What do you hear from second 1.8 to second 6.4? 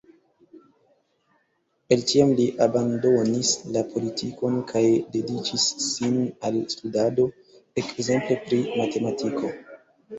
El tiam li abandonis la politikon kaj dediĉis sin